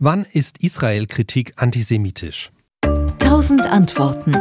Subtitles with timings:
[0.00, 2.52] Wann ist Israel-Kritik antisemitisch?
[3.18, 4.32] Tausend Antworten.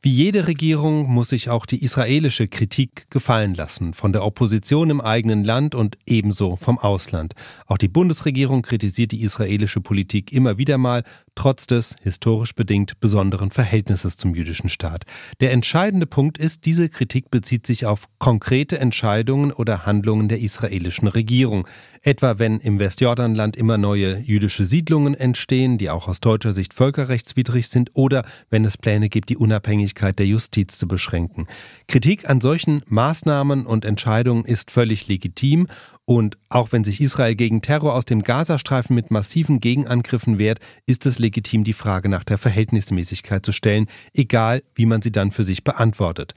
[0.00, 5.00] Wie jede Regierung muss sich auch die israelische Kritik gefallen lassen, von der Opposition im
[5.00, 7.34] eigenen Land und ebenso vom Ausland.
[7.66, 11.02] Auch die Bundesregierung kritisiert die israelische Politik immer wieder mal,
[11.36, 15.04] trotz des historisch bedingt besonderen Verhältnisses zum jüdischen Staat.
[15.40, 21.06] Der entscheidende Punkt ist, diese Kritik bezieht sich auf konkrete Entscheidungen oder Handlungen der israelischen
[21.06, 21.68] Regierung.
[22.02, 27.68] Etwa wenn im Westjordanland immer neue jüdische Siedlungen entstehen, die auch aus deutscher Sicht völkerrechtswidrig
[27.68, 31.46] sind, oder wenn es Pläne gibt, die Unabhängigkeit der Justiz zu beschränken.
[31.88, 35.68] Kritik an solchen Maßnahmen und Entscheidungen ist völlig legitim
[36.06, 41.04] und auch wenn sich Israel gegen Terror aus dem Gazastreifen mit massiven Gegenangriffen wehrt, ist
[41.04, 45.42] es legitim, die Frage nach der Verhältnismäßigkeit zu stellen, egal wie man sie dann für
[45.42, 46.34] sich beantwortet.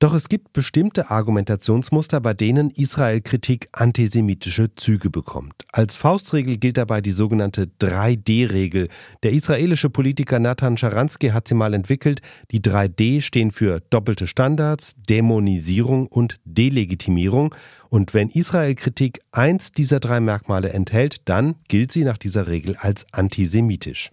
[0.00, 5.66] Doch es gibt bestimmte Argumentationsmuster, bei denen Israel-Kritik antisemitische Züge bekommt.
[5.72, 8.86] Als Faustregel gilt dabei die sogenannte 3D-Regel.
[9.24, 12.22] Der israelische Politiker Nathan Scharansky hat sie mal entwickelt.
[12.52, 17.52] Die 3D stehen für doppelte Standards, Dämonisierung und Delegitimierung.
[17.88, 23.04] Und wenn Israel-Kritik eins dieser drei Merkmale enthält, dann gilt sie nach dieser Regel als
[23.10, 24.12] antisemitisch.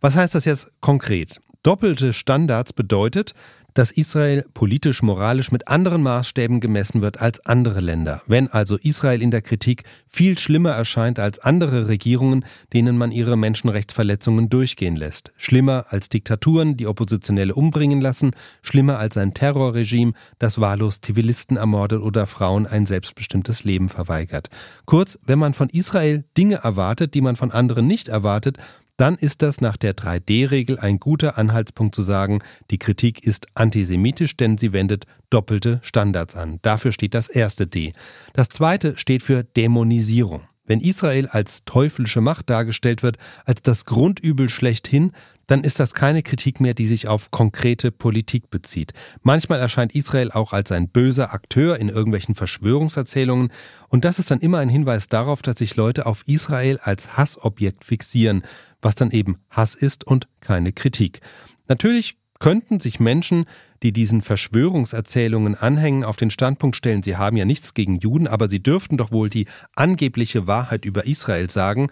[0.00, 1.42] Was heißt das jetzt konkret?
[1.62, 3.34] Doppelte Standards bedeutet,
[3.74, 8.22] dass Israel politisch, moralisch mit anderen Maßstäben gemessen wird als andere Länder.
[8.26, 13.36] Wenn also Israel in der Kritik viel schlimmer erscheint als andere Regierungen, denen man ihre
[13.36, 15.32] Menschenrechtsverletzungen durchgehen lässt.
[15.36, 22.02] Schlimmer als Diktaturen, die Oppositionelle umbringen lassen, schlimmer als ein Terrorregime, das wahllos Zivilisten ermordet
[22.02, 24.48] oder Frauen ein selbstbestimmtes Leben verweigert.
[24.84, 28.58] Kurz, wenn man von Israel Dinge erwartet, die man von anderen nicht erwartet,
[29.00, 34.36] dann ist das nach der 3D-Regel ein guter Anhaltspunkt zu sagen, die Kritik ist antisemitisch,
[34.36, 36.58] denn sie wendet doppelte Standards an.
[36.60, 37.94] Dafür steht das erste D.
[38.34, 40.42] Das zweite steht für Dämonisierung.
[40.70, 45.10] Wenn Israel als teuflische Macht dargestellt wird, als das Grundübel schlechthin,
[45.48, 48.92] dann ist das keine Kritik mehr, die sich auf konkrete Politik bezieht.
[49.24, 53.50] Manchmal erscheint Israel auch als ein böser Akteur in irgendwelchen Verschwörungserzählungen
[53.88, 57.84] und das ist dann immer ein Hinweis darauf, dass sich Leute auf Israel als Hassobjekt
[57.84, 58.44] fixieren,
[58.80, 61.18] was dann eben Hass ist und keine Kritik.
[61.66, 63.44] Natürlich könnten sich Menschen,
[63.84, 68.48] die diesen Verschwörungserzählungen anhängen, auf den Standpunkt stellen, sie haben ja nichts gegen Juden, aber
[68.48, 69.46] sie dürften doch wohl die
[69.76, 71.90] angebliche Wahrheit über Israel sagen.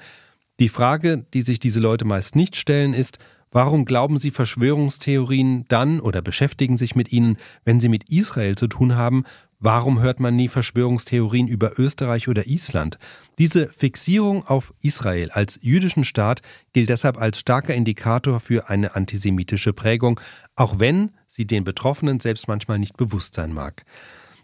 [0.58, 3.18] Die Frage, die sich diese Leute meist nicht stellen, ist,
[3.52, 8.66] warum glauben sie Verschwörungstheorien dann oder beschäftigen sich mit ihnen, wenn sie mit Israel zu
[8.66, 9.24] tun haben,
[9.60, 12.96] Warum hört man nie Verschwörungstheorien über Österreich oder Island?
[13.38, 19.72] Diese Fixierung auf Israel als jüdischen Staat gilt deshalb als starker Indikator für eine antisemitische
[19.72, 20.20] Prägung,
[20.56, 23.84] auch wenn sie den Betroffenen selbst manchmal nicht bewusst sein mag.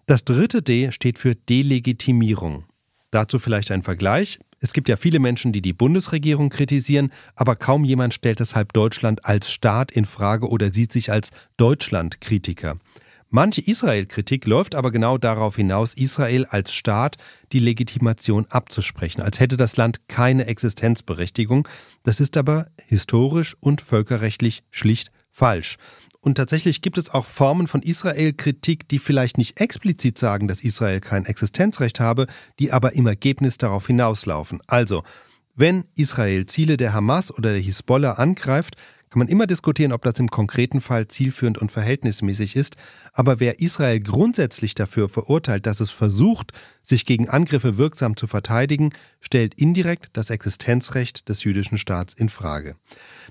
[0.06, 2.66] Das dritte D steht für Delegitimierung.
[3.10, 4.38] Dazu vielleicht ein Vergleich.
[4.60, 9.24] Es gibt ja viele Menschen, die die Bundesregierung kritisieren, aber kaum jemand stellt deshalb Deutschland
[9.24, 12.78] als Staat in Frage oder sieht sich als Deutschlandkritiker.
[13.28, 17.16] Manche Israel-Kritik läuft aber genau darauf hinaus, Israel als Staat
[17.52, 21.66] die Legitimation abzusprechen, als hätte das Land keine Existenzberechtigung.
[22.04, 25.76] Das ist aber historisch und völkerrechtlich schlicht falsch.
[26.20, 31.00] Und tatsächlich gibt es auch Formen von Israel-Kritik, die vielleicht nicht explizit sagen, dass Israel
[31.00, 32.26] kein Existenzrecht habe,
[32.58, 34.62] die aber im Ergebnis darauf hinauslaufen.
[34.66, 35.02] Also,
[35.54, 38.76] wenn Israel Ziele der Hamas oder der Hisbollah angreift,
[39.14, 42.74] kann man immer diskutieren, ob das im konkreten Fall zielführend und verhältnismäßig ist,
[43.12, 46.50] aber wer Israel grundsätzlich dafür verurteilt, dass es versucht,
[46.82, 52.74] sich gegen Angriffe wirksam zu verteidigen, stellt indirekt das Existenzrecht des jüdischen Staats in Frage.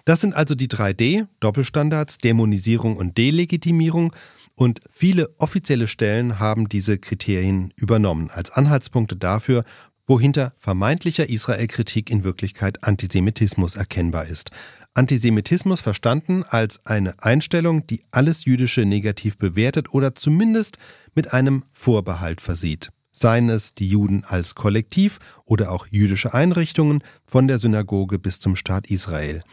[0.05, 4.16] Das sind also die 3D, Doppelstandards, Dämonisierung und Delegitimierung,
[4.55, 9.66] und viele offizielle Stellen haben diese Kriterien übernommen als Anhaltspunkte dafür,
[10.05, 14.51] wo hinter vermeintlicher Israel-Kritik in Wirklichkeit Antisemitismus erkennbar ist.
[14.95, 20.77] Antisemitismus verstanden als eine Einstellung, die alles Jüdische negativ bewertet oder zumindest
[21.15, 22.89] mit einem Vorbehalt versieht.
[23.15, 28.55] Seien es die Juden als Kollektiv oder auch jüdische Einrichtungen von der Synagoge bis zum
[28.55, 29.43] Staat Israel.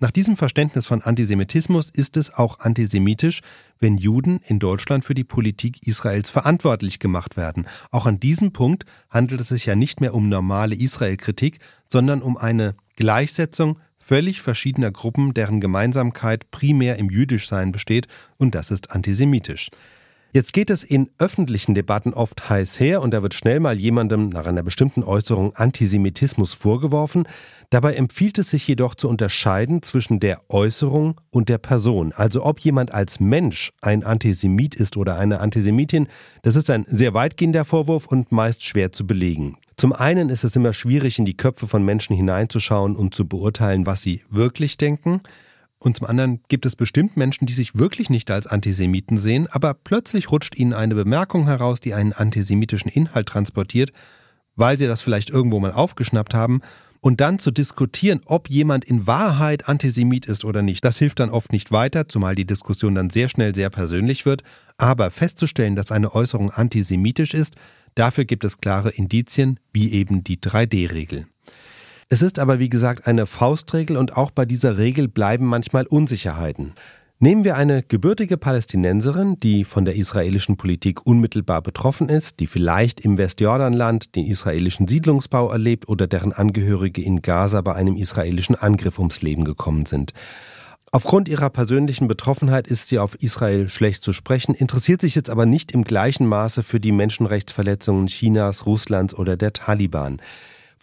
[0.00, 3.40] Nach diesem Verständnis von Antisemitismus ist es auch antisemitisch,
[3.78, 7.66] wenn Juden in Deutschland für die Politik Israels verantwortlich gemacht werden.
[7.90, 11.58] Auch an diesem Punkt handelt es sich ja nicht mehr um normale Israel-Kritik,
[11.90, 18.70] sondern um eine Gleichsetzung völlig verschiedener Gruppen, deren Gemeinsamkeit primär im Jüdischsein besteht, und das
[18.70, 19.70] ist antisemitisch.
[20.34, 24.30] Jetzt geht es in öffentlichen Debatten oft heiß her und da wird schnell mal jemandem
[24.30, 27.28] nach einer bestimmten Äußerung Antisemitismus vorgeworfen.
[27.68, 32.14] Dabei empfiehlt es sich jedoch zu unterscheiden zwischen der Äußerung und der Person.
[32.14, 36.08] Also ob jemand als Mensch ein Antisemit ist oder eine Antisemitin,
[36.40, 39.58] das ist ein sehr weitgehender Vorwurf und meist schwer zu belegen.
[39.82, 43.84] Zum einen ist es immer schwierig, in die Köpfe von Menschen hineinzuschauen und zu beurteilen,
[43.84, 45.22] was sie wirklich denken.
[45.80, 49.74] Und zum anderen gibt es bestimmt Menschen, die sich wirklich nicht als Antisemiten sehen, aber
[49.74, 53.90] plötzlich rutscht ihnen eine Bemerkung heraus, die einen antisemitischen Inhalt transportiert,
[54.54, 56.60] weil sie das vielleicht irgendwo mal aufgeschnappt haben.
[57.00, 61.30] Und dann zu diskutieren, ob jemand in Wahrheit Antisemit ist oder nicht, das hilft dann
[61.30, 64.44] oft nicht weiter, zumal die Diskussion dann sehr schnell sehr persönlich wird.
[64.78, 67.56] Aber festzustellen, dass eine Äußerung antisemitisch ist,
[67.94, 71.26] dafür gibt es klare Indizien, wie eben die 3D-Regel.
[72.08, 76.74] Es ist aber wie gesagt eine Faustregel und auch bei dieser Regel bleiben manchmal Unsicherheiten.
[77.20, 83.00] Nehmen wir eine gebürtige Palästinenserin, die von der israelischen Politik unmittelbar betroffen ist, die vielleicht
[83.00, 88.98] im Westjordanland den israelischen Siedlungsbau erlebt oder deren Angehörige in Gaza bei einem israelischen Angriff
[88.98, 90.12] ums Leben gekommen sind.
[90.94, 95.46] Aufgrund ihrer persönlichen Betroffenheit ist sie auf Israel schlecht zu sprechen, interessiert sich jetzt aber
[95.46, 100.20] nicht im gleichen Maße für die Menschenrechtsverletzungen Chinas, Russlands oder der Taliban.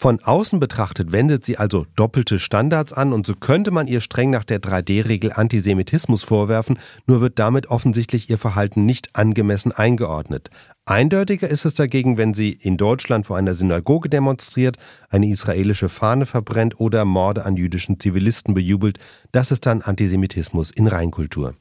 [0.01, 4.29] Von außen betrachtet wendet sie also doppelte Standards an und so könnte man ihr streng
[4.29, 10.51] nach der 3D-Regel Antisemitismus vorwerfen, nur wird damit offensichtlich ihr Verhalten nicht angemessen eingeordnet.
[10.85, 14.77] Eindeutiger ist es dagegen, wenn sie in Deutschland vor einer Synagoge demonstriert,
[15.09, 18.99] eine israelische Fahne verbrennt oder Morde an jüdischen Zivilisten bejubelt.
[19.33, 21.55] Das ist dann Antisemitismus in Reinkultur.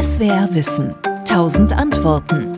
[0.00, 0.94] SWR Wissen.
[1.24, 2.52] Tausend Antworten.